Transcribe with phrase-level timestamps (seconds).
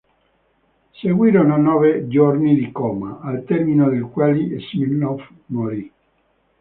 [0.99, 5.91] Seguirono nove giorni di coma, al termine dei quali Smirnov morì.